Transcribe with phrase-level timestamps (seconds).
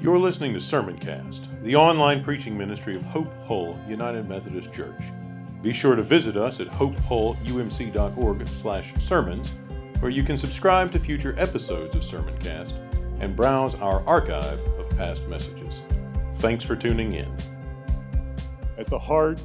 [0.00, 5.00] You're listening to Sermoncast, the online preaching ministry of Hope Hull United Methodist Church.
[5.62, 9.54] Be sure to visit us at hopehullumc.org/sermons,
[10.00, 12.74] where you can subscribe to future episodes of Sermoncast
[13.20, 15.80] and browse our archive of past messages.
[16.34, 17.34] Thanks for tuning in.
[18.76, 19.42] At the heart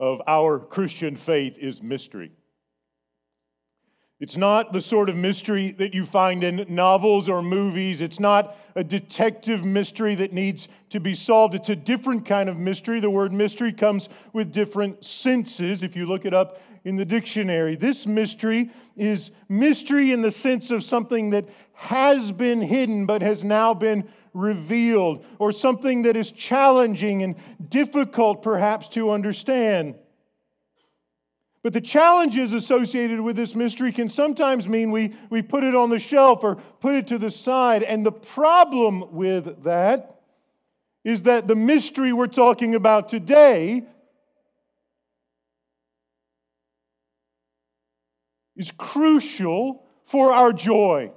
[0.00, 2.32] of our Christian faith is mystery.
[4.20, 8.00] It's not the sort of mystery that you find in novels or movies.
[8.00, 11.54] It's not a detective mystery that needs to be solved.
[11.54, 12.98] It's a different kind of mystery.
[12.98, 17.76] The word mystery comes with different senses if you look it up in the dictionary.
[17.76, 23.44] This mystery is mystery in the sense of something that has been hidden but has
[23.44, 27.34] now been revealed, or something that is challenging and
[27.70, 29.94] difficult perhaps to understand.
[31.62, 35.90] But the challenges associated with this mystery can sometimes mean we, we put it on
[35.90, 37.82] the shelf or put it to the side.
[37.82, 40.20] And the problem with that
[41.04, 43.82] is that the mystery we're talking about today
[48.56, 51.10] is crucial for our joy.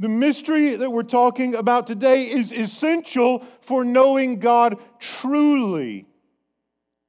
[0.00, 6.07] The mystery that we're talking about today is essential for knowing God truly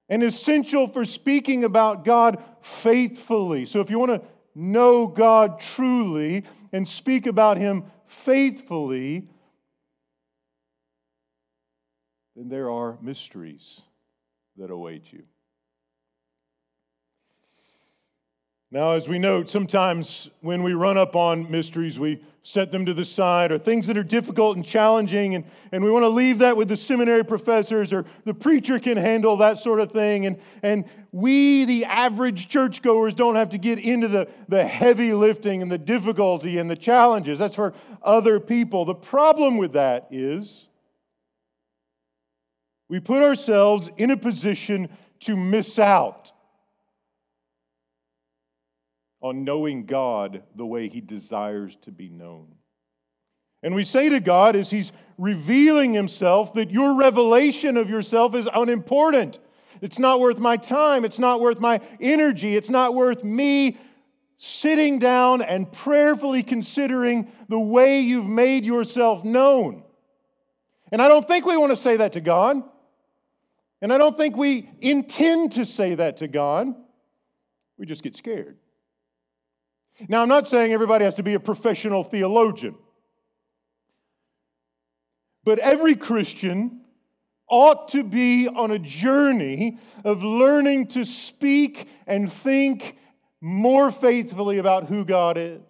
[0.09, 3.65] and essential for speaking about God faithfully.
[3.65, 4.21] So, if you want to
[4.55, 6.43] know God truly
[6.73, 9.27] and speak about Him faithfully,
[12.35, 13.81] then there are mysteries
[14.57, 15.23] that await you.
[18.71, 22.93] Now, as we note, sometimes when we run up on mysteries, we set them to
[22.93, 26.37] the side or things that are difficult and challenging, and, and we want to leave
[26.39, 30.27] that with the seminary professors or the preacher can handle that sort of thing.
[30.27, 35.63] And, and we, the average churchgoers, don't have to get into the, the heavy lifting
[35.63, 37.39] and the difficulty and the challenges.
[37.39, 37.73] That's for
[38.03, 38.85] other people.
[38.85, 40.67] The problem with that is
[42.87, 44.89] we put ourselves in a position
[45.21, 46.31] to miss out
[49.21, 52.47] on knowing God the way He desires to be known.
[53.61, 58.47] And we say to God as He's revealing Himself that your revelation of yourself is
[58.53, 59.39] unimportant.
[59.81, 61.05] It's not worth my time.
[61.05, 62.55] It's not worth my energy.
[62.55, 63.77] It's not worth me
[64.37, 69.83] sitting down and prayerfully considering the way you've made yourself known.
[70.91, 72.63] And I don't think we want to say that to God.
[73.81, 76.73] And I don't think we intend to say that to God.
[77.77, 78.57] We just get scared.
[80.07, 82.75] Now, I'm not saying everybody has to be a professional theologian,
[85.43, 86.81] but every Christian
[87.49, 92.95] ought to be on a journey of learning to speak and think
[93.41, 95.61] more faithfully about who God is,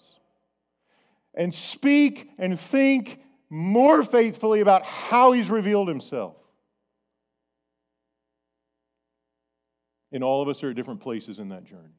[1.34, 3.20] and speak and think
[3.50, 6.36] more faithfully about how He's revealed Himself.
[10.12, 11.99] And all of us are at different places in that journey.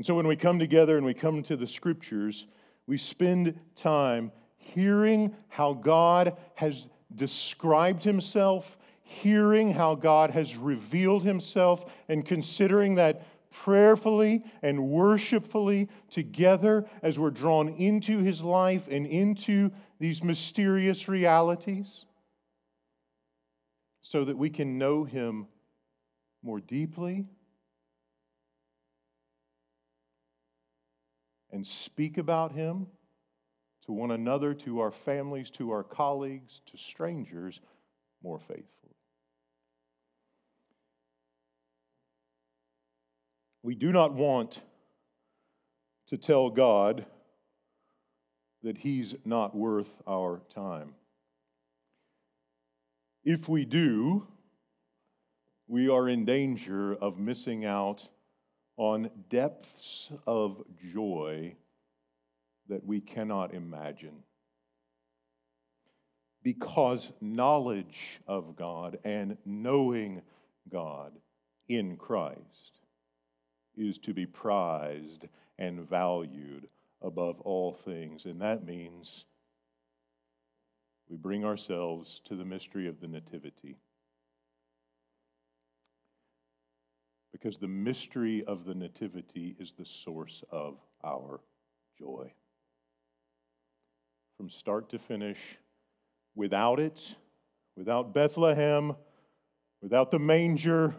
[0.00, 2.46] And so when we come together and we come to the scriptures,
[2.86, 11.84] we spend time hearing how God has described himself, hearing how God has revealed himself,
[12.08, 19.70] and considering that prayerfully and worshipfully together as we're drawn into his life and into
[19.98, 22.06] these mysterious realities
[24.00, 25.46] so that we can know him
[26.42, 27.26] more deeply
[31.52, 32.86] and speak about him
[33.86, 37.60] to one another, to our families, to our colleagues, to strangers
[38.22, 38.94] more faithfully.
[43.62, 44.60] We do not want
[46.08, 47.04] to tell God
[48.62, 50.94] that He's not worth our time.
[53.24, 54.26] If we do,
[55.66, 58.06] we are in danger of missing out
[58.80, 60.62] on depths of
[60.94, 61.54] joy
[62.70, 64.22] that we cannot imagine.
[66.42, 70.22] Because knowledge of God and knowing
[70.72, 71.12] God
[71.68, 72.80] in Christ
[73.76, 75.28] is to be prized
[75.58, 76.66] and valued
[77.02, 78.24] above all things.
[78.24, 79.26] And that means
[81.10, 83.76] we bring ourselves to the mystery of the Nativity.
[87.40, 91.40] Because the mystery of the Nativity is the source of our
[91.98, 92.30] joy.
[94.36, 95.38] From start to finish,
[96.34, 97.14] without it,
[97.76, 98.94] without Bethlehem,
[99.80, 100.94] without the manger,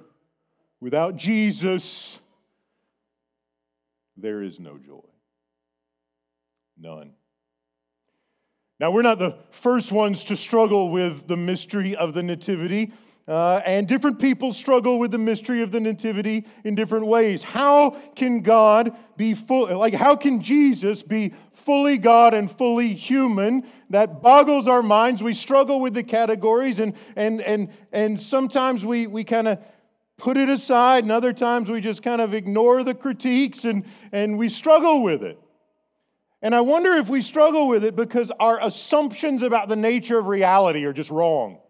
[0.79, 2.19] without Jesus,
[4.17, 4.99] there is no joy.
[6.79, 7.11] None.
[8.79, 12.91] Now, we're not the first ones to struggle with the mystery of the Nativity.
[13.27, 17.43] Uh, and different people struggle with the mystery of the nativity in different ways.
[17.43, 23.63] How can God be full, like, how can Jesus be fully God and fully human?
[23.91, 25.21] That boggles our minds.
[25.21, 29.59] We struggle with the categories, and, and, and, and sometimes we, we kind of
[30.17, 34.37] put it aside, and other times we just kind of ignore the critiques and, and
[34.37, 35.39] we struggle with it.
[36.41, 40.25] And I wonder if we struggle with it because our assumptions about the nature of
[40.25, 41.60] reality are just wrong.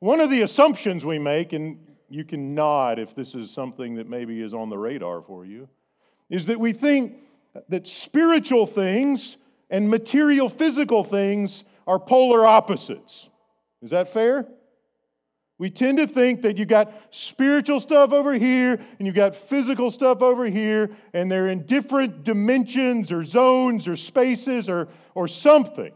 [0.00, 4.08] One of the assumptions we make, and you can nod if this is something that
[4.08, 5.68] maybe is on the radar for you,
[6.30, 7.16] is that we think
[7.68, 9.36] that spiritual things
[9.68, 13.28] and material physical things are polar opposites.
[13.82, 14.46] Is that fair?
[15.58, 19.90] We tend to think that you got spiritual stuff over here and you got physical
[19.90, 25.92] stuff over here, and they're in different dimensions or zones or spaces or, or something.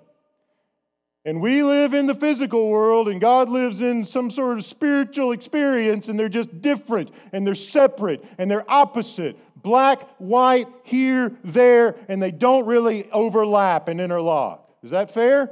[1.25, 5.33] And we live in the physical world, and God lives in some sort of spiritual
[5.33, 11.97] experience, and they're just different, and they're separate, and they're opposite black, white, here, there,
[12.09, 14.71] and they don't really overlap and interlock.
[14.85, 15.51] Is that fair?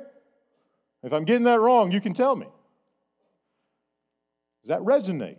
[1.02, 2.46] If I'm getting that wrong, you can tell me.
[4.62, 5.38] Does that resonate?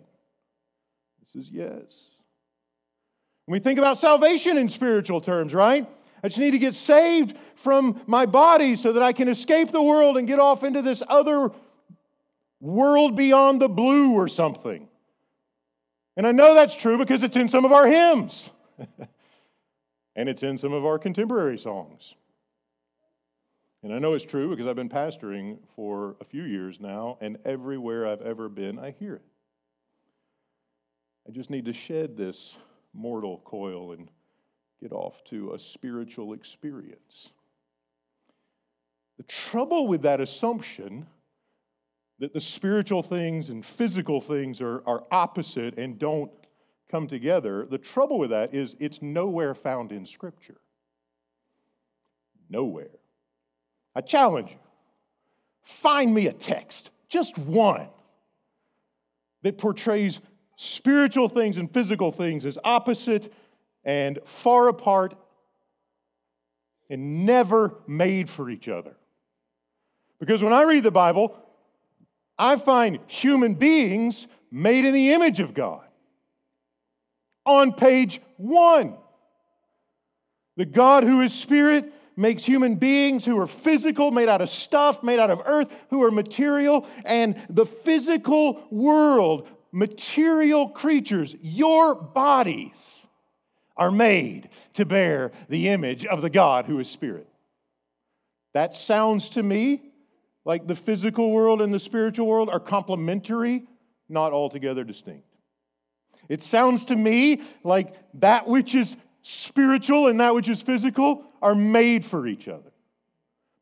[1.22, 2.10] This is yes.
[3.46, 5.88] When we think about salvation in spiritual terms, right?
[6.24, 9.82] I just need to get saved from my body so that I can escape the
[9.82, 11.52] world and get off into this other
[12.62, 14.88] world beyond the blue or something.
[16.16, 18.52] And I know that's true because it's in some of our hymns,
[20.16, 22.14] and it's in some of our contemporary songs.
[23.82, 27.38] And I know it's true because I've been pastoring for a few years now, and
[27.44, 29.26] everywhere I've ever been, I hear it.
[31.28, 32.56] I just need to shed this
[32.94, 34.08] mortal coil and
[34.84, 37.30] get off to a spiritual experience.
[39.16, 41.08] The trouble with that assumption
[42.20, 46.32] that the spiritual things and physical things are, are opposite and don't
[46.92, 50.58] come together, the trouble with that is it's nowhere found in Scripture.
[52.50, 53.00] Nowhere.
[53.96, 54.58] I challenge you
[55.64, 57.88] find me a text, just one,
[59.44, 60.20] that portrays
[60.58, 63.34] spiritual things and physical things as opposite
[63.84, 65.16] and far apart
[66.90, 68.96] and never made for each other.
[70.20, 71.36] Because when I read the Bible,
[72.38, 75.82] I find human beings made in the image of God.
[77.46, 78.96] On page one,
[80.56, 85.04] the God who is spirit makes human beings who are physical, made out of stuff,
[85.04, 93.03] made out of earth, who are material, and the physical world, material creatures, your bodies
[93.76, 97.28] are made to bear the image of the God who is spirit.
[98.54, 99.82] That sounds to me
[100.46, 103.64] like the physical world and the spiritual world are complementary,
[104.10, 105.26] not altogether distinct.
[106.30, 111.56] It sounds to me like that which is spiritual and that which is physical are
[111.56, 112.72] made for each other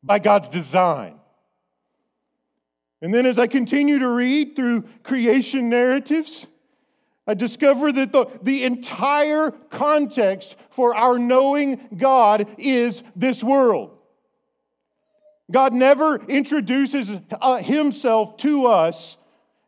[0.02, 1.18] by God's design.
[3.00, 6.46] And then as I continue to read through creation narratives,
[7.26, 13.96] I discover that the, the entire context for our knowing God is this world.
[15.50, 17.10] God never introduces
[17.40, 19.16] uh, himself to us,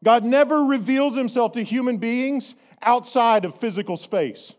[0.03, 4.53] God never reveals himself to human beings outside of physical space.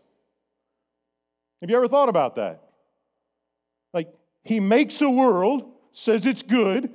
[1.60, 2.62] Have you ever thought about that?
[3.92, 4.12] Like,
[4.42, 6.90] he makes a world, says it's good,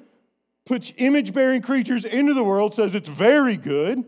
[0.66, 4.04] puts image bearing creatures into the world, says it's very good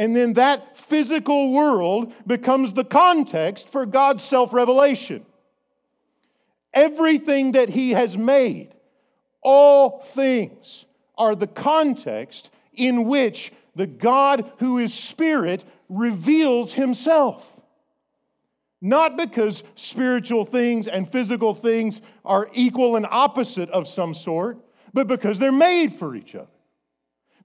[0.00, 5.26] and then that physical world becomes the context for God's self revelation.
[6.72, 8.72] Everything that He has made,
[9.42, 10.86] all things,
[11.18, 17.46] are the context in which the God who is Spirit reveals Himself.
[18.80, 24.56] Not because spiritual things and physical things are equal and opposite of some sort,
[24.94, 26.48] but because they're made for each other.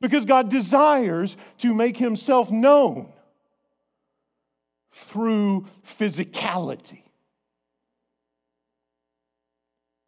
[0.06, 3.12] Because God desires to make himself known
[4.92, 5.66] through
[6.00, 7.02] physicality.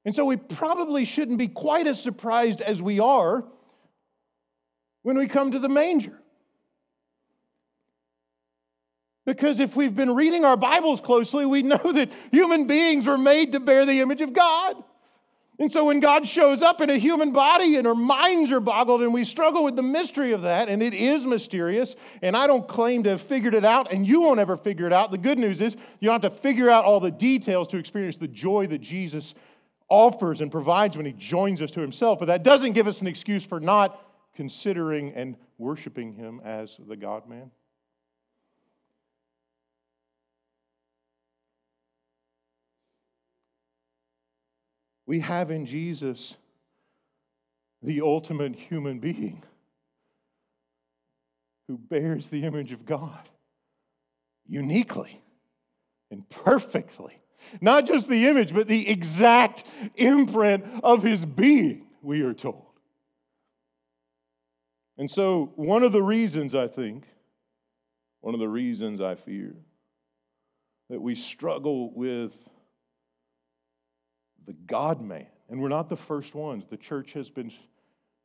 [0.06, 3.44] And so we probably shouldn't be quite as surprised as we are
[5.02, 6.20] when we come to the manger.
[9.26, 13.54] Because if we've been reading our Bibles closely, we know that human beings were made
[13.54, 14.76] to bear the image of God.
[15.60, 19.02] And so when God shows up in a human body and our minds are boggled
[19.02, 22.68] and we struggle with the mystery of that, and it is mysterious, and I don't
[22.68, 25.10] claim to have figured it out, and you won't ever figure it out.
[25.10, 28.18] The good news is you don't have to figure out all the details to experience
[28.18, 29.34] the joy that Jesus
[29.90, 33.08] offers and provides when he joins us to himself, but that doesn't give us an
[33.08, 34.04] excuse for not
[34.36, 37.50] considering and worshiping him as the God man.
[45.08, 46.36] We have in Jesus
[47.82, 49.42] the ultimate human being
[51.68, 53.30] who bears the image of God
[54.48, 55.22] uniquely
[56.12, 57.20] and perfectly.
[57.62, 59.64] Not just the image, but the exact
[59.96, 62.66] imprint of his being, we are told.
[64.98, 67.06] And so, one of the reasons I think,
[68.22, 69.56] one of the reasons I fear
[70.90, 72.34] that we struggle with
[74.48, 77.52] the God man, and we're not the first ones, the church has been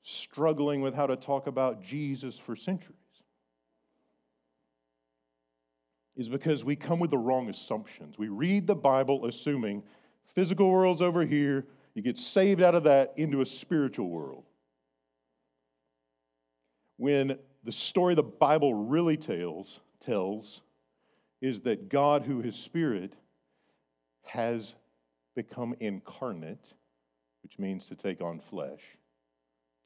[0.02, 2.96] struggling with how to talk about Jesus for centuries,
[6.16, 8.16] is because we come with the wrong assumptions.
[8.18, 9.82] We read the Bible assuming
[10.34, 14.44] physical world's over here, you get saved out of that into a spiritual world.
[16.96, 20.62] When the story the Bible really tells, tells
[21.40, 23.14] is that God, who is spirit,
[24.24, 24.74] has
[25.34, 26.72] become incarnate,
[27.42, 28.80] which means to take on flesh,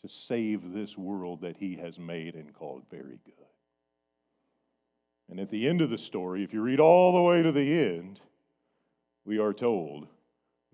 [0.03, 3.35] to save this world that he has made and called very good.
[5.29, 7.79] And at the end of the story, if you read all the way to the
[7.79, 8.21] end,
[9.25, 10.07] we are told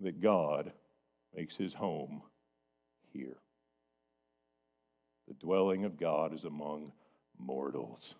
[0.01, 0.71] that God
[1.35, 2.21] makes his home
[3.11, 3.37] here.
[5.27, 6.91] The dwelling of God is among
[7.39, 8.15] mortals.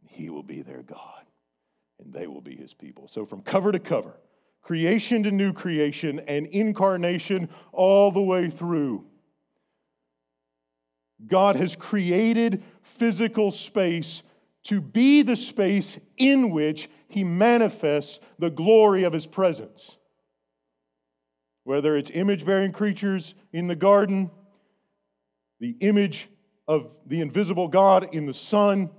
[0.00, 1.24] And he will be their God,
[2.02, 3.06] and they will be his people.
[3.08, 4.14] So, from cover to cover,
[4.64, 9.04] creation to new creation, and incarnation all the way through,
[11.26, 14.22] God has created physical space
[14.64, 19.96] to be the space in which he manifests the glory of his presence.
[21.64, 24.30] Whether it's image bearing creatures in the garden,
[25.60, 26.28] the image
[26.66, 28.90] of the invisible God in the Son,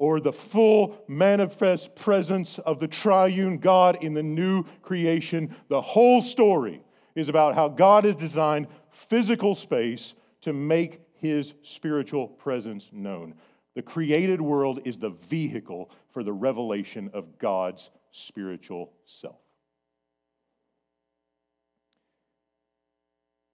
[0.00, 5.54] or the full manifest presence of the triune God in the new creation.
[5.68, 6.82] The whole story
[7.14, 13.34] is about how God has designed physical space to make his spiritual presence known.
[13.74, 19.36] The created world is the vehicle for the revelation of God's spiritual self.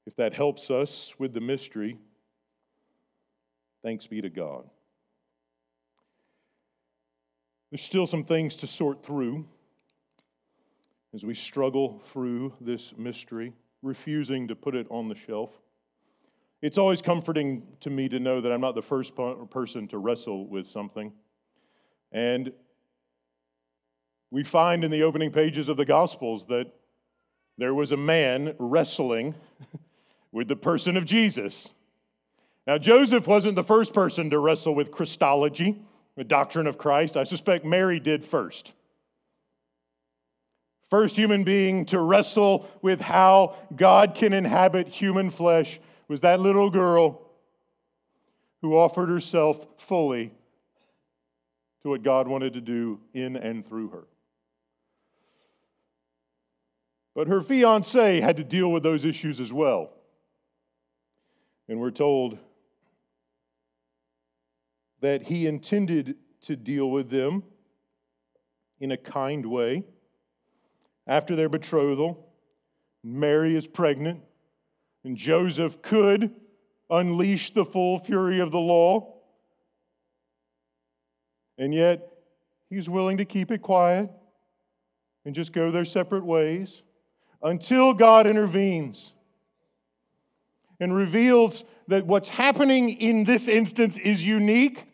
[0.06, 1.98] If that helps us with the mystery,
[3.86, 4.68] Thanks be to God.
[7.70, 9.44] There's still some things to sort through
[11.14, 15.50] as we struggle through this mystery, refusing to put it on the shelf.
[16.62, 19.12] It's always comforting to me to know that I'm not the first
[19.50, 21.12] person to wrestle with something.
[22.12, 22.52] And
[24.30, 26.66] we find in the opening pages of the Gospels that
[27.58, 29.34] there was a man wrestling
[30.32, 31.68] with the person of Jesus.
[32.66, 35.80] Now, Joseph wasn't the first person to wrestle with Christology,
[36.16, 37.16] the doctrine of Christ.
[37.16, 38.72] I suspect Mary did first.
[40.88, 46.70] First human being to wrestle with how God can inhabit human flesh was that little
[46.70, 47.22] girl
[48.62, 50.32] who offered herself fully
[51.82, 54.04] to what God wanted to do in and through her.
[57.14, 59.90] But her fiance had to deal with those issues as well.
[61.68, 62.38] And we're told
[65.06, 67.44] that he intended to deal with them
[68.80, 69.84] in a kind way.
[71.06, 72.32] After their betrothal,
[73.04, 74.20] Mary is pregnant,
[75.04, 76.34] and Joseph could
[76.90, 79.14] unleash the full fury of the law.
[81.56, 82.08] And yet,
[82.68, 84.10] he's willing to keep it quiet
[85.24, 86.82] and just go their separate ways
[87.44, 89.12] until God intervenes
[90.80, 94.84] and reveals that what's happening in this instance is unique,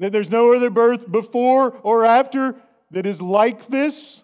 [0.00, 2.56] that there's no other birth before or after
[2.90, 4.22] that is like this.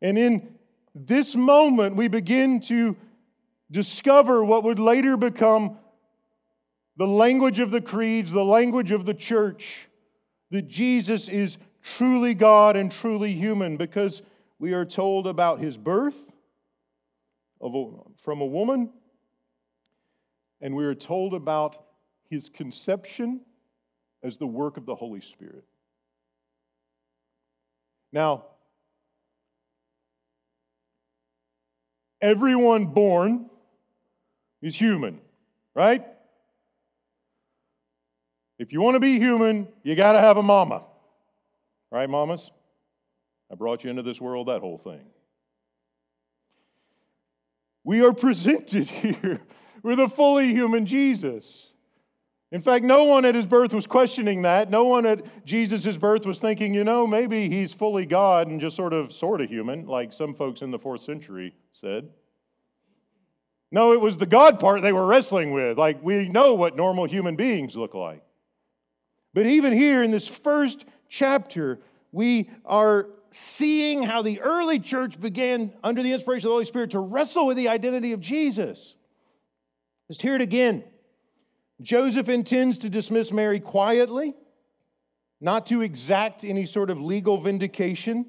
[0.00, 0.54] And in
[0.94, 2.96] this moment, we begin to
[3.70, 5.76] discover what would later become
[6.96, 9.88] the language of the creeds, the language of the church,
[10.50, 14.22] that Jesus is truly God and truly human because
[14.58, 16.16] we are told about his birth
[17.60, 18.90] from a woman
[20.62, 21.84] and we are told about
[22.30, 23.40] his conception
[24.24, 25.64] as the work of the Holy Spirit.
[28.12, 28.46] Now,
[32.20, 33.50] everyone born
[34.62, 35.20] is human,
[35.74, 36.04] right?
[38.58, 40.86] If you want to be human, you got to have a mama.
[41.92, 42.50] Right, mamas?
[43.52, 45.04] I brought you into this world, that whole thing.
[47.84, 49.40] we are presented here
[49.82, 51.70] with a fully human Jesus.
[52.54, 54.70] In fact, no one at his birth was questioning that.
[54.70, 58.76] No one at Jesus' birth was thinking, you know, maybe he's fully God and just
[58.76, 62.08] sort of, sort of human, like some folks in the fourth century said.
[63.72, 65.78] No, it was the God part they were wrestling with.
[65.78, 68.22] Like, we know what normal human beings look like.
[69.32, 71.80] But even here in this first chapter,
[72.12, 76.92] we are seeing how the early church began, under the inspiration of the Holy Spirit,
[76.92, 78.94] to wrestle with the identity of Jesus.
[80.08, 80.84] Let's hear it again.
[81.84, 84.34] Joseph intends to dismiss Mary quietly,
[85.40, 88.26] not to exact any sort of legal vindication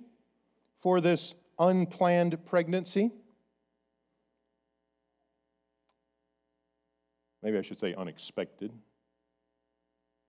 [0.79, 3.11] for this unplanned pregnancy.
[7.41, 8.71] Maybe I should say unexpected,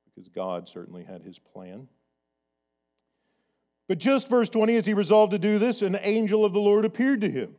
[0.04, 1.88] because God certainly had his plan.
[3.88, 6.84] But just verse 20, as he resolved to do this, an angel of the Lord
[6.84, 7.54] appeared to him.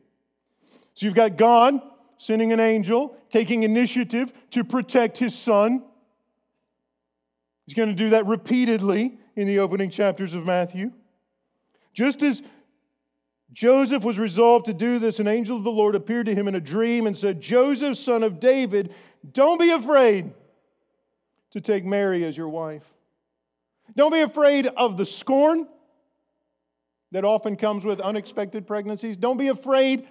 [0.93, 1.81] So you've got God
[2.17, 5.83] sending an angel, taking initiative to protect his son.
[7.65, 10.91] He's going to do that repeatedly in the opening chapters of Matthew.
[11.93, 12.41] Just as
[13.53, 16.55] Joseph was resolved to do this, an angel of the Lord appeared to him in
[16.55, 18.93] a dream and said, Joseph, son of David,
[19.31, 20.31] don't be afraid
[21.51, 22.83] to take Mary as your wife.
[23.95, 25.67] Don't be afraid of the scorn
[27.11, 29.17] that often comes with unexpected pregnancies.
[29.17, 30.07] Don't be afraid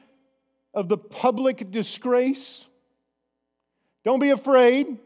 [0.77, 2.67] of the public disgrace.
[4.05, 4.99] Don't be afraid.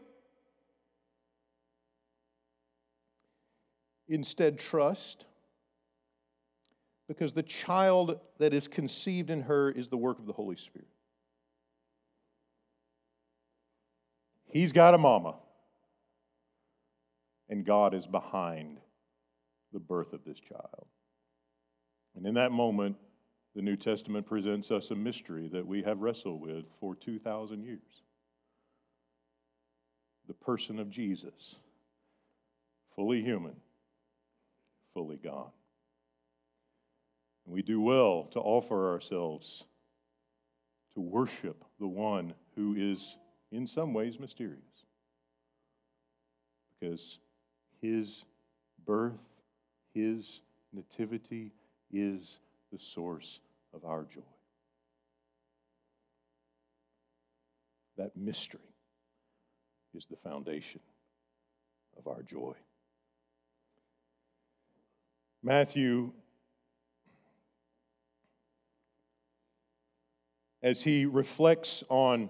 [4.09, 5.23] Instead, trust.
[7.07, 10.87] Because the child that is conceived in her is the work of the Holy Spirit.
[14.47, 15.35] He's got a mama,
[17.49, 18.79] and God is behind
[19.71, 20.87] the birth of this child.
[22.17, 22.97] And in that moment,
[23.55, 28.03] the New Testament presents us a mystery that we have wrestled with for 2,000 years
[30.27, 31.57] the person of Jesus,
[32.95, 33.55] fully human,
[34.93, 35.49] fully God.
[37.45, 39.65] And we do well to offer ourselves
[40.93, 43.17] to worship the one who is,
[43.51, 44.61] in some ways, mysterious.
[46.79, 47.17] Because
[47.81, 48.23] his
[48.85, 49.19] birth,
[49.93, 50.39] his
[50.71, 51.51] nativity
[51.91, 52.37] is
[52.71, 53.39] the source
[53.73, 54.21] of our joy.
[57.97, 58.59] That mystery
[59.93, 60.79] is the foundation
[61.97, 62.53] of our joy.
[65.43, 66.11] Matthew,
[70.63, 72.29] as he reflects on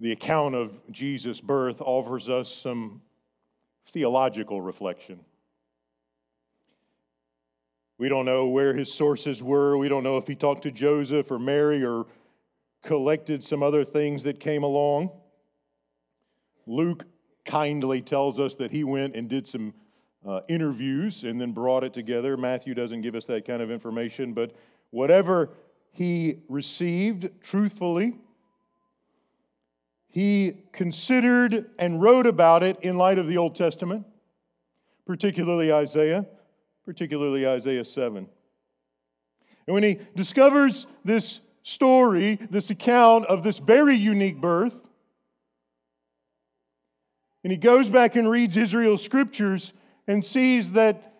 [0.00, 3.00] the account of Jesus' birth, offers us some
[3.86, 5.20] theological reflection.
[7.98, 9.76] We don't know where his sources were.
[9.76, 12.06] We don't know if he talked to Joseph or Mary or
[12.82, 15.10] collected some other things that came along.
[16.66, 17.04] Luke
[17.44, 19.72] kindly tells us that he went and did some
[20.26, 22.36] uh, interviews and then brought it together.
[22.36, 24.52] Matthew doesn't give us that kind of information, but
[24.90, 25.50] whatever
[25.92, 28.14] he received truthfully,
[30.08, 34.04] he considered and wrote about it in light of the Old Testament,
[35.06, 36.26] particularly Isaiah
[36.84, 38.28] particularly Isaiah 7.
[39.66, 44.74] And when he discovers this story, this account of this very unique birth,
[47.42, 49.72] and he goes back and reads Israel's scriptures
[50.06, 51.12] and sees that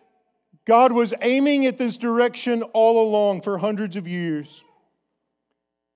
[0.65, 4.63] God was aiming at this direction all along for hundreds of years.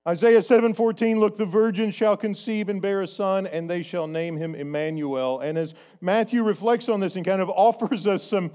[0.08, 4.36] Isaiah 7:14 look the virgin shall conceive and bear a son and they shall name
[4.36, 5.40] him Emmanuel.
[5.40, 8.50] And as Matthew reflects on this and kind of offers us some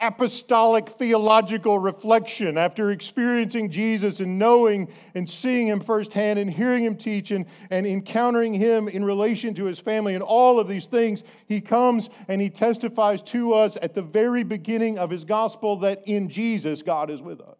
[0.00, 6.96] apostolic theological reflection after experiencing Jesus and knowing and seeing him firsthand and hearing him
[6.96, 11.24] teach and, and encountering him in relation to his family and all of these things,
[11.46, 16.06] he comes and he testifies to us at the very beginning of his gospel that
[16.06, 17.58] in Jesus, God is with us.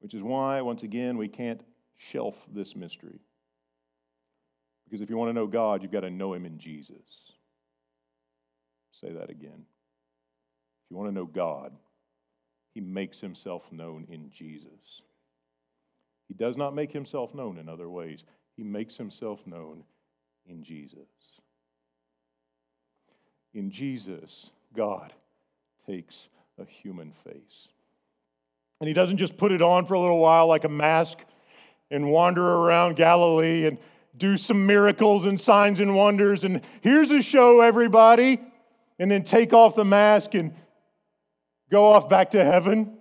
[0.00, 1.60] Which is why, once again, we can't
[1.96, 3.20] shelf this mystery.
[4.84, 7.29] Because if you want to know God, you've got to know him in Jesus.
[8.92, 9.64] Say that again.
[10.84, 11.72] If you want to know God,
[12.74, 15.02] he makes himself known in Jesus.
[16.28, 18.24] He does not make himself known in other ways,
[18.56, 19.82] he makes himself known
[20.46, 21.08] in Jesus.
[23.54, 25.12] In Jesus, God
[25.86, 27.68] takes a human face.
[28.80, 31.18] And he doesn't just put it on for a little while like a mask
[31.90, 33.78] and wander around Galilee and
[34.16, 36.44] do some miracles and signs and wonders.
[36.44, 38.40] And here's a show, everybody
[39.00, 40.52] and then take off the mask and
[41.72, 42.98] go off back to heaven.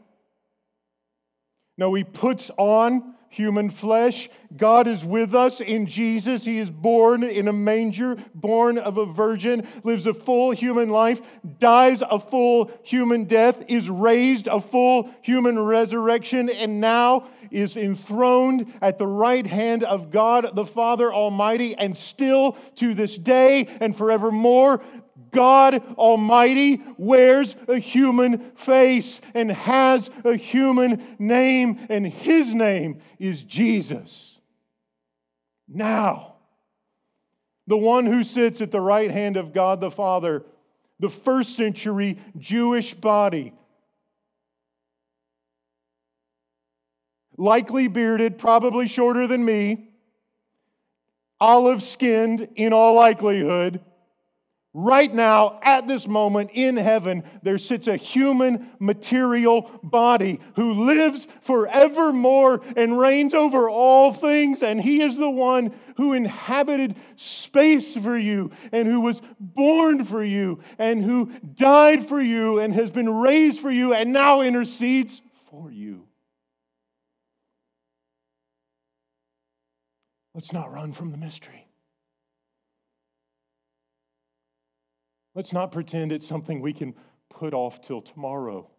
[1.78, 4.30] No, he puts on human flesh.
[4.56, 6.44] God is with us in Jesus.
[6.44, 11.22] He is born in a manger, born of a virgin, lives a full human life,
[11.60, 18.72] dies a full human death, is raised a full human resurrection, and now is enthroned
[18.82, 23.96] at the right hand of God the Father Almighty, and still to this day and
[23.96, 24.82] forevermore
[25.32, 33.42] God Almighty wears a human face and has a human name, and his name is
[33.44, 34.38] Jesus.
[35.68, 36.36] Now,
[37.68, 40.44] the one who sits at the right hand of God the Father,
[41.00, 43.54] the first century Jewish body,
[47.38, 49.90] likely bearded, probably shorter than me,
[51.40, 53.82] olive skinned in all likelihood
[54.76, 61.28] Right now, at this moment in heaven, there sits a human material body who lives
[61.42, 64.62] forevermore and reigns over all things.
[64.62, 70.24] And he is the one who inhabited space for you and who was born for
[70.24, 75.20] you and who died for you and has been raised for you and now intercedes
[75.50, 76.06] for you.
[80.36, 81.69] Let's not run from the mystery.
[85.40, 86.94] Let's not pretend it's something we can
[87.30, 88.70] put off till tomorrow.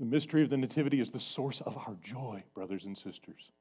[0.00, 3.52] The mystery of the Nativity is the source of our joy, brothers and sisters.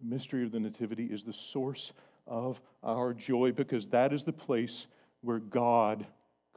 [0.00, 1.92] The mystery of the Nativity is the source
[2.26, 4.86] of our joy because that is the place
[5.20, 6.06] where God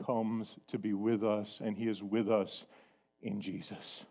[0.06, 2.64] comes to be with us, and He is with us
[3.22, 4.06] in Jesus.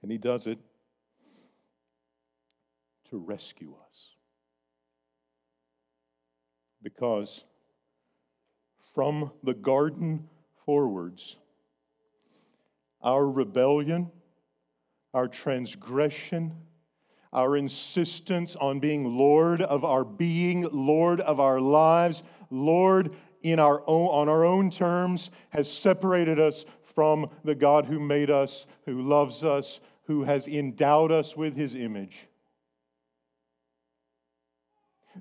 [0.00, 0.60] And He does it
[3.12, 4.08] to rescue us.
[6.82, 7.44] Because
[8.94, 10.26] from the garden
[10.64, 11.36] forwards,
[13.02, 14.10] our rebellion,
[15.12, 16.54] our transgression,
[17.34, 23.82] our insistence on being Lord of our being, Lord of our lives, Lord in our
[23.86, 29.02] own, on our own terms, has separated us from the God who made us, who
[29.02, 32.26] loves us, who has endowed us with his image.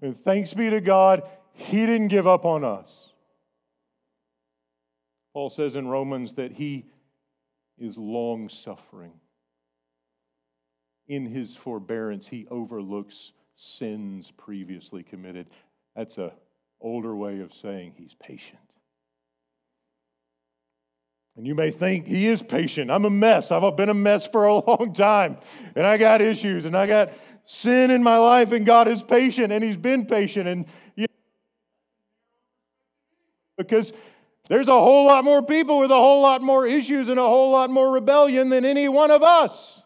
[0.01, 1.23] And thanks be to God,
[1.53, 3.09] He didn't give up on us.
[5.33, 6.85] Paul says in Romans that He
[7.77, 9.13] is long suffering.
[11.07, 15.47] In His forbearance, He overlooks sins previously committed.
[15.95, 16.31] That's an
[16.79, 18.59] older way of saying He's patient.
[21.37, 22.91] And you may think he is patient.
[22.91, 23.51] I'm a mess.
[23.51, 25.37] I've been a mess for a long time.
[25.75, 27.11] And I got issues and I got
[27.45, 30.47] sin in my life, and God is patient, and He's been patient.
[30.47, 31.07] And you know,
[33.57, 33.91] because
[34.47, 37.51] there's a whole lot more people with a whole lot more issues and a whole
[37.51, 39.81] lot more rebellion than any one of us.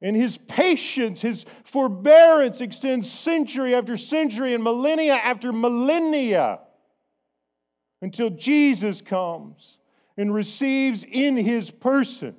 [0.00, 6.58] And his patience, his forbearance extends century after century and millennia after millennia
[8.00, 9.78] until Jesus comes
[10.16, 12.34] and receives in his person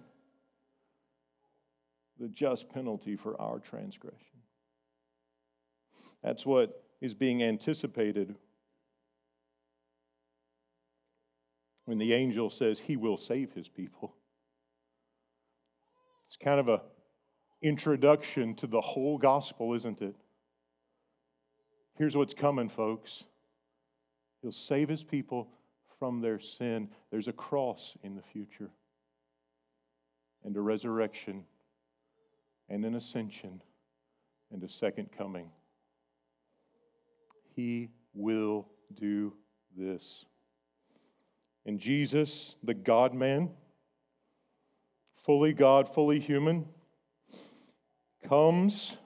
[2.24, 4.40] the just penalty for our transgression.
[6.24, 8.34] That's what is being anticipated
[11.84, 14.16] when the angel says he will save his people.
[16.26, 16.82] It's kind of a
[17.62, 20.16] introduction to the whole gospel, isn't it?
[21.98, 23.26] Here's what's coming, folks.
[24.42, 25.50] He'll save his people
[26.00, 26.88] from their sin.
[27.12, 28.72] There's a cross in the future
[30.46, 31.44] and a resurrection
[32.74, 33.62] and an ascension
[34.52, 35.48] and a second coming.
[37.56, 39.32] He will do
[39.78, 40.26] this.
[41.68, 43.52] And Jesus, the God man,
[45.24, 46.66] fully God, fully human,
[48.28, 48.98] comes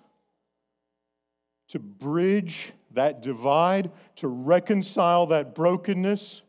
[1.68, 6.42] to bridge that divide, to reconcile that brokenness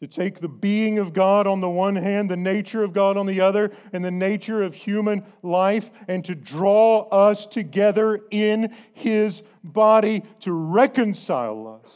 [0.00, 3.26] to take the being of God on the one hand, the nature of God on
[3.26, 9.42] the other, and the nature of human life, and to draw us together in His
[9.64, 11.92] body to reconcile us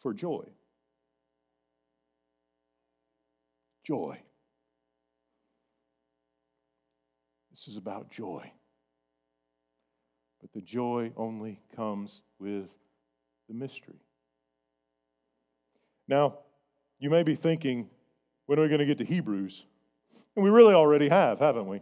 [0.00, 0.44] for joy.
[3.84, 4.18] Joy.
[7.50, 8.50] This is about joy.
[10.40, 12.70] But the joy only comes with
[13.50, 13.98] the mystery.
[16.06, 16.38] Now,
[17.00, 17.90] you may be thinking,
[18.46, 19.64] when are we going to get to Hebrews?
[20.36, 21.80] And we really already have, haven't we?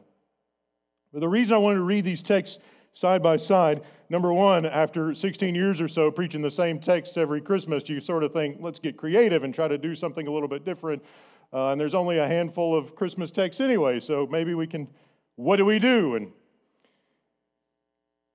[1.13, 2.59] But the reason I wanted to read these texts
[2.95, 3.83] side by side.
[4.09, 8.25] Number one, after 16 years or so preaching the same text every Christmas, you sort
[8.25, 11.05] of think, let's get creative and try to do something a little bit different.
[11.53, 14.89] Uh, and there's only a handful of Christmas texts anyway, so maybe we can,
[15.37, 16.17] what do we do?
[16.17, 16.33] And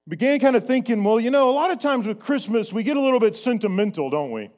[0.07, 2.97] began kind of thinking, well, you know, a lot of times with Christmas, we get
[2.97, 4.49] a little bit sentimental, don't we?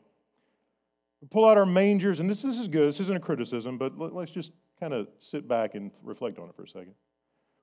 [1.22, 2.88] We pull out our mangers, and this, this is good.
[2.88, 6.50] This isn't a criticism, but let, let's just kind of sit back and reflect on
[6.50, 6.94] it for a second.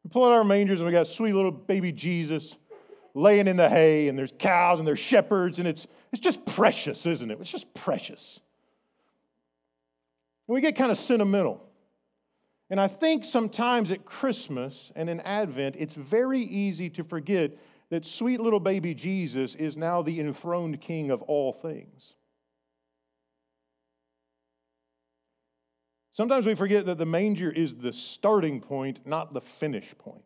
[0.04, 2.56] We pull out our mangers, and we got sweet little baby Jesus
[3.14, 7.04] laying in the hay, and there's cows and there's shepherds, and it's, it's just precious,
[7.04, 7.38] isn't it?
[7.40, 8.40] It's just precious.
[10.48, 11.62] And we get kind of sentimental.
[12.70, 17.50] And I think sometimes at Christmas and in Advent, it's very easy to forget
[17.92, 22.14] that sweet little baby Jesus is now the enthroned king of all things.
[26.10, 30.24] Sometimes we forget that the manger is the starting point, not the finish point.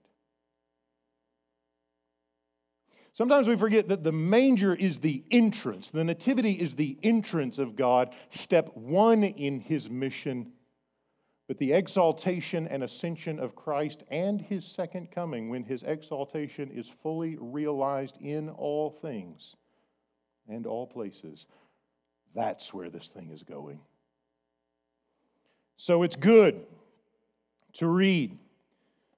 [3.14, 5.90] Sometimes we forget that the manger is the entrance.
[5.90, 10.52] The nativity is the entrance of God, step one in his mission.
[11.48, 16.88] But the exaltation and ascension of Christ and his second coming, when his exaltation is
[17.02, 19.54] fully realized in all things
[20.48, 21.46] and all places,
[22.34, 23.78] that's where this thing is going.
[25.76, 26.66] So it's good
[27.74, 28.36] to read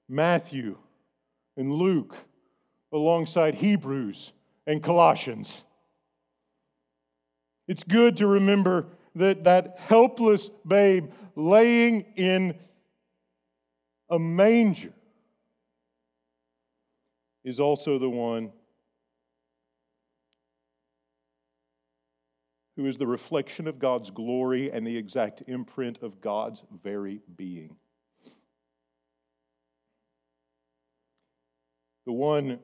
[0.07, 0.77] Matthew
[1.57, 2.15] and Luke
[2.91, 4.33] alongside Hebrews
[4.67, 5.63] and Colossians.
[7.67, 12.55] It's good to remember that that helpless babe laying in
[14.09, 14.93] a manger
[17.43, 18.51] is also the one
[22.75, 27.75] who is the reflection of God's glory and the exact imprint of God's very being.
[32.05, 32.59] The one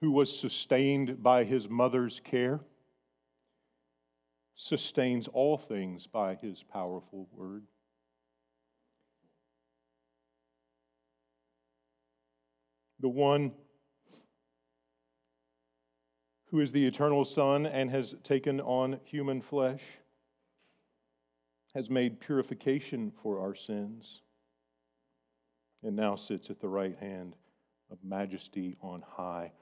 [0.00, 2.60] who was sustained by his mother's care
[4.56, 7.62] sustains all things by his powerful word.
[13.00, 13.52] The one
[16.46, 19.82] who is the eternal Son and has taken on human flesh,
[21.74, 24.22] has made purification for our sins,
[25.82, 27.36] and now sits at the right hand
[27.90, 29.52] of majesty on high.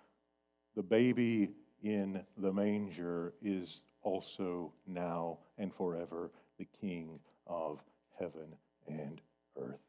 [0.77, 1.51] The baby
[1.83, 7.81] in the manger is also now and forever the King of
[8.19, 8.55] heaven
[8.87, 9.21] and
[9.59, 9.81] earth.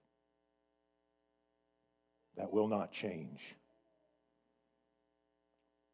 [2.38, 3.56] That will not change.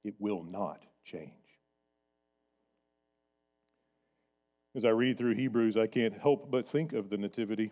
[0.03, 1.31] It will not change.
[4.75, 7.71] As I read through Hebrews, I can't help but think of the Nativity.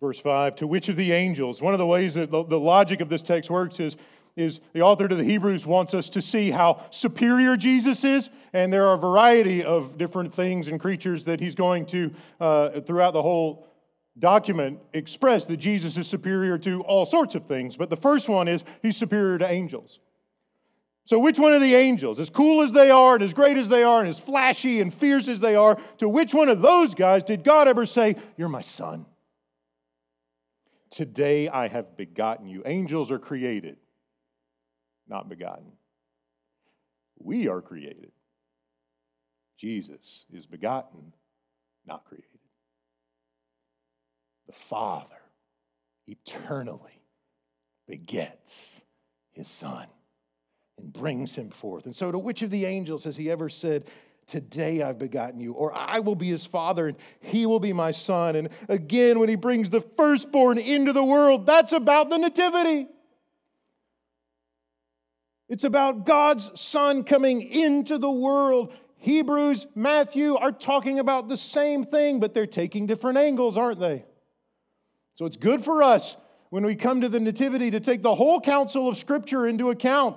[0.00, 3.08] Verse 5 To which of the angels, one of the ways that the, logic of
[3.08, 3.96] this text works is,
[4.36, 8.72] is the author to the Hebrews wants us to see how superior Jesus is, and
[8.72, 13.12] there are a variety of different things and creatures that he's going to, uh, throughout
[13.12, 13.66] the whole
[14.18, 17.76] document, express that Jesus is superior to all sorts of things.
[17.76, 19.98] But the first one is he's superior to angels.
[21.04, 23.68] So, which one of the angels, as cool as they are, and as great as
[23.68, 26.94] they are, and as flashy and fierce as they are, to which one of those
[26.94, 29.06] guys did God ever say, You're my son?
[30.90, 32.62] Today I have begotten you.
[32.66, 33.76] Angels are created,
[35.10, 35.72] not begotten.
[37.18, 38.12] We are created.
[39.58, 41.12] Jesus is begotten,
[41.86, 42.26] not created.
[44.46, 45.20] The Father
[46.06, 47.02] eternally
[47.86, 48.80] begets
[49.32, 49.86] his Son
[50.78, 51.84] and brings him forth.
[51.84, 53.84] And so, to which of the angels has he ever said,
[54.26, 57.90] Today I've begotten you, or I will be his father and he will be my
[57.90, 58.36] son?
[58.36, 62.86] And again, when he brings the firstborn into the world, that's about the nativity.
[65.50, 68.72] It's about God's son coming into the world.
[68.98, 74.04] Hebrews, Matthew are talking about the same thing, but they're taking different angles, aren't they?
[75.16, 76.16] So it's good for us
[76.50, 80.16] when we come to the Nativity to take the whole counsel of Scripture into account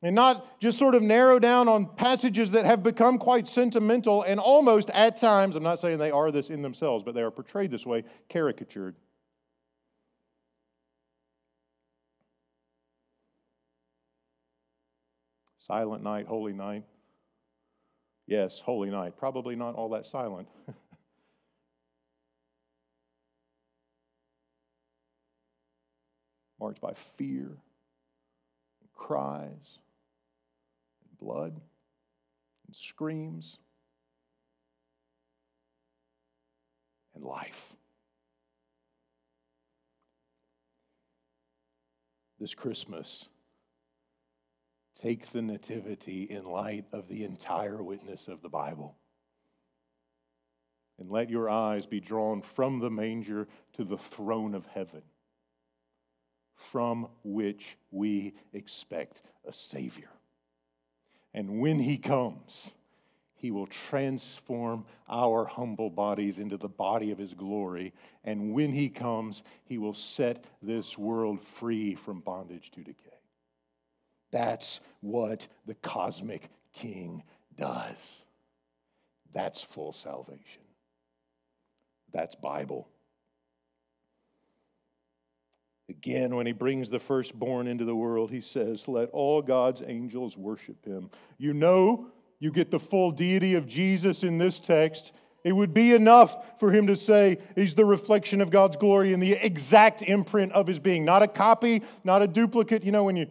[0.00, 4.38] and not just sort of narrow down on passages that have become quite sentimental and
[4.38, 7.72] almost at times, I'm not saying they are this in themselves, but they are portrayed
[7.72, 8.94] this way, caricatured.
[15.60, 16.84] Silent night, holy night.
[18.26, 19.16] Yes, holy night.
[19.16, 20.48] Probably not all that silent.
[26.60, 27.58] Marked by fear and
[28.94, 29.78] cries
[31.08, 31.52] and blood
[32.66, 33.58] and screams
[37.14, 37.74] and life.
[42.40, 43.28] this Christmas,
[45.02, 48.96] take the Nativity in light of the entire witness of the Bible.
[50.98, 55.02] And let your eyes be drawn from the manger to the throne of heaven,
[56.54, 60.10] from which we expect a Savior.
[61.32, 62.70] And when He comes,
[63.34, 67.94] He will transform our humble bodies into the body of His glory.
[68.24, 73.09] And when He comes, He will set this world free from bondage to decay.
[74.30, 77.22] That's what the cosmic king
[77.56, 78.24] does.
[79.32, 80.62] That's full salvation.
[82.12, 82.88] That's Bible.
[85.88, 90.36] Again, when he brings the firstborn into the world, he says, Let all God's angels
[90.36, 91.10] worship him.
[91.38, 92.06] You know,
[92.38, 95.12] you get the full deity of Jesus in this text.
[95.42, 99.22] It would be enough for him to say he's the reflection of God's glory and
[99.22, 102.84] the exact imprint of his being, not a copy, not a duplicate.
[102.84, 103.26] You know, when you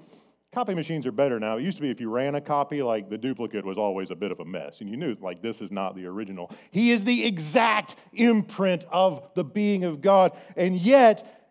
[0.52, 1.58] Copy machines are better now.
[1.58, 4.16] It used to be if you ran a copy, like the duplicate was always a
[4.16, 6.52] bit of a mess, and you knew, like, this is not the original.
[6.72, 10.36] He is the exact imprint of the being of God.
[10.58, 11.46] And yet,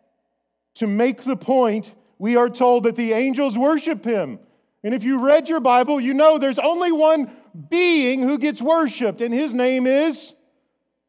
[0.75, 4.41] to make the point, we are told that the angels worship him.
[4.83, 7.31] And if you read your Bible, you know there's only one
[7.69, 10.35] being who gets worshiped, and his name is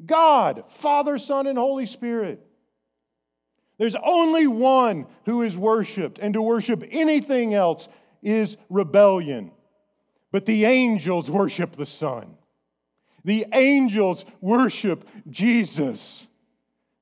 [0.06, 2.45] God, Father, Son, and Holy Spirit.
[3.80, 7.88] There's only one who is worshiped, and to worship anything else
[8.22, 9.52] is rebellion.
[10.32, 12.36] But the angels worship the Son.
[13.24, 16.28] The angels worship Jesus.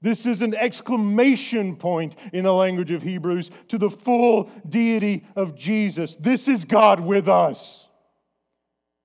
[0.04, 5.56] This is an exclamation point in the language of Hebrews to the full deity of
[5.56, 6.16] Jesus.
[6.20, 7.88] This is God with us.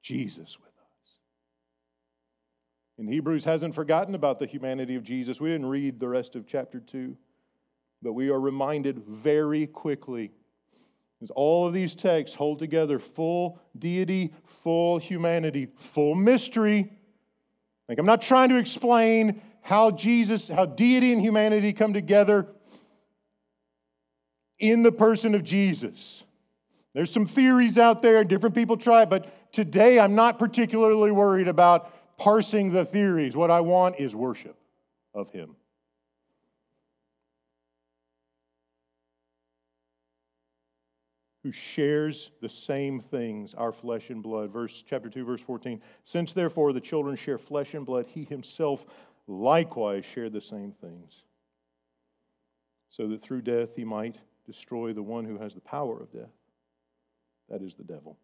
[0.03, 1.13] Jesus with us.
[2.99, 5.41] And Hebrews hasn't forgotten about the humanity of Jesus.
[5.41, 7.17] We didn't read the rest of chapter 2.
[8.03, 10.33] But we are reminded very quickly
[11.23, 16.91] as all of these texts hold together full deity, full humanity, full mystery.
[17.89, 22.49] Like, I'm not trying to explain how Jesus, how deity and humanity come together
[24.59, 26.25] in the person of Jesus.
[26.95, 32.19] There's some theories out there, different people try, but today I'm not particularly worried about
[32.19, 33.37] parsing the theories.
[33.37, 34.57] What I want is worship
[35.15, 35.57] of Him.
[41.43, 44.51] Who shares the same things, our flesh and blood.
[44.51, 45.81] Verse chapter 2, verse 14.
[46.05, 48.85] Since therefore the children share flesh and blood, he himself
[49.27, 51.25] likewise shared the same things,
[52.89, 56.33] so that through death he might destroy the one who has the power of death,
[57.49, 58.17] that is the devil,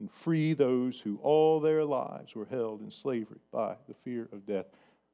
[0.00, 4.46] and free those who all their lives were held in slavery by the fear of
[4.46, 4.66] death.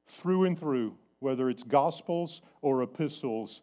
[0.09, 3.61] Through and through, whether it's gospels or epistles,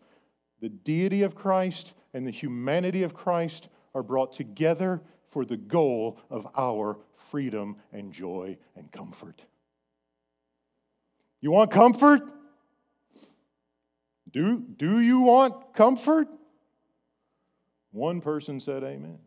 [0.61, 6.19] the deity of Christ and the humanity of Christ are brought together for the goal
[6.29, 6.97] of our
[7.29, 9.41] freedom and joy and comfort.
[11.41, 12.21] You want comfort?
[14.31, 16.27] Do, do you want comfort?
[17.91, 19.17] One person said amen.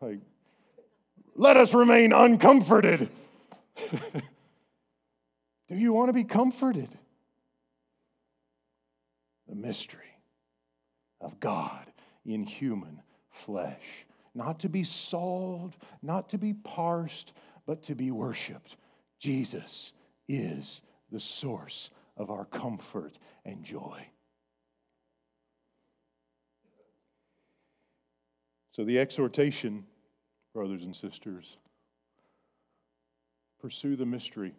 [0.00, 0.20] Like,
[1.36, 3.08] let us remain uncomforted.
[3.90, 6.88] do you want to be comforted?
[9.48, 10.00] The mystery
[11.20, 11.86] of God
[12.24, 14.06] in human flesh.
[14.34, 17.32] Not to be solved, not to be parsed,
[17.66, 18.76] but to be worshiped.
[19.18, 19.92] Jesus
[20.28, 24.06] is the source of our comfort and joy.
[28.72, 29.84] So, the exhortation,
[30.52, 31.58] brothers and sisters,
[33.60, 34.52] pursue the mystery.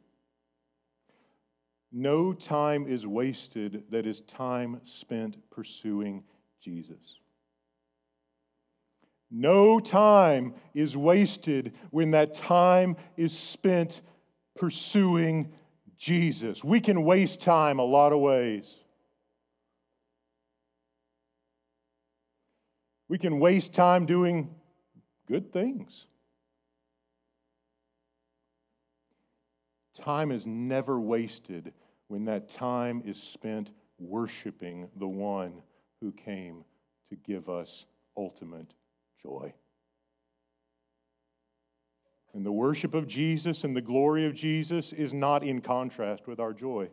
[1.92, 6.24] No time is wasted that is time spent pursuing
[6.62, 7.20] Jesus.
[9.32, 14.02] No time is wasted when that time is spent
[14.56, 15.52] pursuing
[15.98, 16.64] Jesus.
[16.64, 18.76] We can waste time a lot of ways.
[23.08, 24.50] We can waste time doing
[25.28, 26.06] good things.
[29.96, 31.74] Time is never wasted
[32.08, 35.62] when that time is spent worshiping the one
[36.02, 36.64] who came
[37.10, 37.86] to give us
[38.18, 38.74] ultimate
[39.26, 39.54] joy.
[42.34, 46.40] And the worship of Jesus and the glory of Jesus is not in contrast with
[46.40, 46.90] our joy.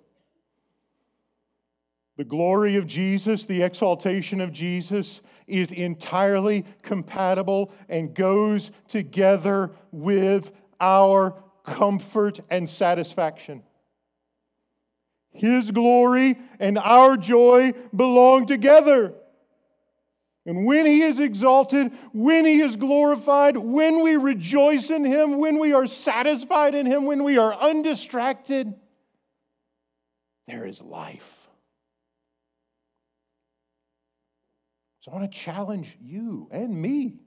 [2.16, 10.52] The glory of Jesus, the exaltation of Jesus, is entirely compatible and goes together with
[10.80, 13.62] our comfort and satisfaction.
[15.32, 19.14] His glory and our joy belong together.
[20.45, 25.59] And when He is exalted, when He is glorified, when we rejoice in Him, when
[25.59, 28.74] we are satisfied in Him, when we are undistracted,
[30.49, 31.32] there is life.
[35.03, 37.20] So I want to challenge you and me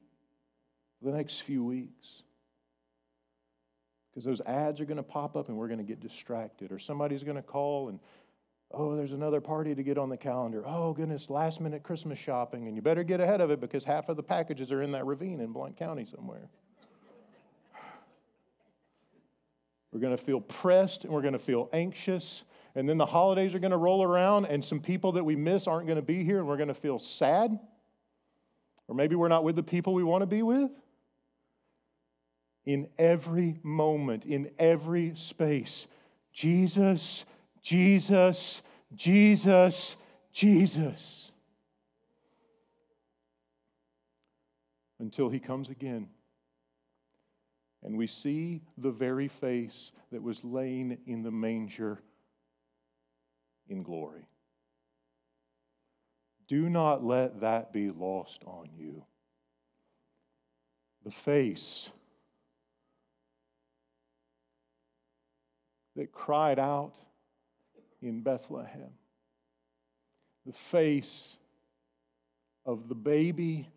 [1.00, 2.24] for the next few weeks.
[4.10, 6.80] Because those ads are going to pop up and we're going to get distracted, or
[6.80, 8.00] somebody's going to call and
[8.72, 10.64] Oh, there's another party to get on the calendar.
[10.66, 12.68] Oh, goodness, last minute Christmas shopping.
[12.68, 15.06] And you better get ahead of it because half of the packages are in that
[15.06, 16.50] ravine in Blount County somewhere.
[19.92, 22.44] We're going to feel pressed and we're going to feel anxious.
[22.76, 25.66] And then the holidays are going to roll around, and some people that we miss
[25.66, 27.58] aren't going to be here, and we're going to feel sad.
[28.90, 30.72] Or maybe we're not with the people we want to be with.
[32.66, 35.88] In every moment, in every space,
[36.34, 37.24] Jesus
[37.66, 38.62] Jesus,
[38.96, 39.96] Jesus,
[40.32, 41.32] Jesus.
[45.00, 46.08] Until he comes again.
[47.84, 52.00] And we see the very face that was laying in the manger
[53.68, 54.28] in glory.
[56.48, 59.04] Do not let that be lost on you.
[61.04, 61.90] The face
[65.96, 66.94] that cried out
[68.02, 68.92] in Bethlehem.
[70.46, 71.38] The face
[72.66, 73.68] of the baby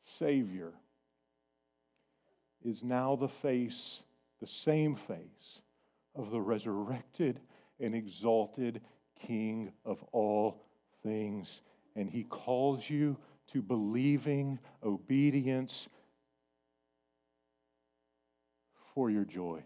[0.00, 0.72] Savior
[2.64, 4.02] is now the face,
[4.40, 5.62] the same face
[6.14, 7.40] of the resurrected
[7.80, 8.80] and exalted
[9.26, 10.62] King of all
[11.02, 11.62] things.
[11.96, 13.16] And he calls you
[13.52, 15.88] to believing obedience
[18.94, 19.62] for your joy.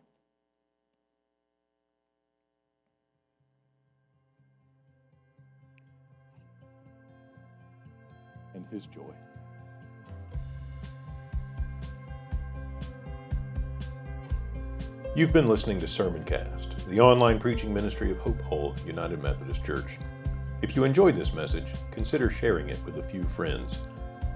[8.71, 9.03] His joy.
[15.15, 19.97] You've been listening to Sermoncast, the online preaching ministry of Hope Hull United Methodist Church.
[20.61, 23.81] If you enjoyed this message, consider sharing it with a few friends.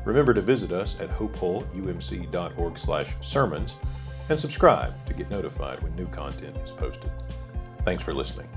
[0.04, 3.74] Remember to visit us at hopehullumc.org/sermons
[4.30, 7.10] and subscribe to get notified when new content is posted.
[7.84, 8.48] Thanks for listening.